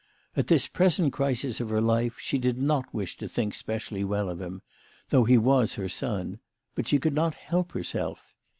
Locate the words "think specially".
3.29-4.03